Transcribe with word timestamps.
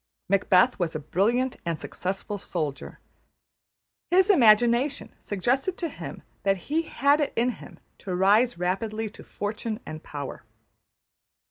Macbeth 0.29 0.79
was 0.79 0.95
a 0.95 0.99
brilliant 0.99 1.57
and 1.63 1.79
successful 1.79 2.39
soldier; 2.39 2.99
his 4.09 4.31
imagination 4.31 5.13
suggested 5.19 5.77
to 5.77 5.89
him 5.89 6.23
that 6.41 6.57
he 6.57 6.81
had 6.81 7.21
it 7.21 7.31
in 7.35 7.49
him 7.61 7.77
to 7.99 8.15
rise 8.15 8.57
rapidly 8.57 9.09
to 9.11 9.23
fortune 9.23 9.79
and 9.85 10.01
power. 10.01 10.43